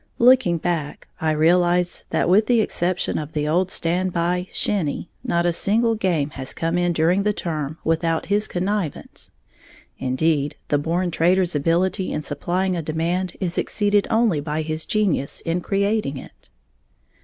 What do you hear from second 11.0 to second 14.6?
trader's ability in supplying a demand is exceeded only